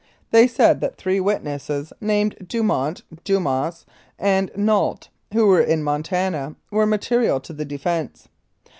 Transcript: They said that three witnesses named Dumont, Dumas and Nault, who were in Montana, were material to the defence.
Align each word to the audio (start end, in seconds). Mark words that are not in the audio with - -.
They 0.31 0.47
said 0.47 0.81
that 0.81 0.95
three 0.97 1.19
witnesses 1.19 1.93
named 2.01 2.35
Dumont, 2.47 3.03
Dumas 3.23 3.85
and 4.17 4.49
Nault, 4.55 5.09
who 5.31 5.45
were 5.45 5.61
in 5.61 5.83
Montana, 5.83 6.55
were 6.71 6.87
material 6.87 7.39
to 7.41 7.53
the 7.53 7.65
defence. 7.65 8.27